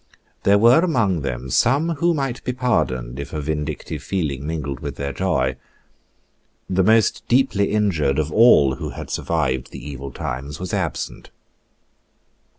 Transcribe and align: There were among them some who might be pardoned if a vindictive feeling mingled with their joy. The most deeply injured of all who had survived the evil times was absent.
There 0.41 0.57
were 0.57 0.79
among 0.79 1.21
them 1.21 1.51
some 1.51 1.89
who 1.97 2.15
might 2.15 2.43
be 2.43 2.53
pardoned 2.53 3.19
if 3.19 3.33
a 3.33 3.39
vindictive 3.39 4.01
feeling 4.01 4.47
mingled 4.47 4.79
with 4.79 4.95
their 4.95 5.13
joy. 5.13 5.57
The 6.67 6.81
most 6.83 7.23
deeply 7.27 7.69
injured 7.69 8.17
of 8.17 8.31
all 8.33 8.77
who 8.77 8.89
had 8.89 9.11
survived 9.11 9.69
the 9.69 9.87
evil 9.87 10.09
times 10.11 10.59
was 10.59 10.73
absent. 10.73 11.29